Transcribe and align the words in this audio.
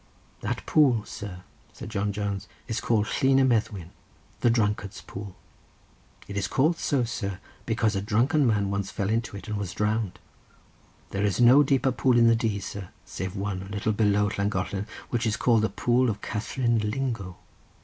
"That 0.39 0.65
pool, 0.65 1.05
sir," 1.05 1.43
said 1.73 1.89
John 1.91 2.11
Jones, 2.11 2.47
"is 2.67 2.81
called 2.81 3.05
Llyn 3.05 3.37
y 3.37 3.43
Meddwyn, 3.43 3.91
the 4.39 4.49
drunkard's 4.49 4.99
pool. 4.99 5.35
It 6.27 6.35
is 6.35 6.47
called 6.47 6.77
so, 6.79 7.03
sir, 7.03 7.37
because 7.67 7.95
a 7.95 8.01
drunken 8.01 8.47
man 8.47 8.71
once 8.71 8.89
fell 8.89 9.11
into 9.11 9.37
it, 9.37 9.47
and 9.47 9.57
was 9.57 9.73
drowned. 9.73 10.17
There 11.11 11.23
is 11.23 11.39
no 11.39 11.61
deeper 11.61 11.91
pool 11.91 12.17
in 12.17 12.25
the 12.25 12.35
Dee, 12.35 12.59
sir, 12.61 12.89
save 13.05 13.35
one, 13.35 13.61
a 13.61 13.69
little 13.69 13.93
below 13.93 14.31
Llangollen, 14.39 14.87
which 15.11 15.27
is 15.27 15.37
called 15.37 15.61
the 15.61 15.69
pool 15.69 16.09
of 16.09 16.19
Catherine 16.23 16.79
Lingo. 16.79 17.37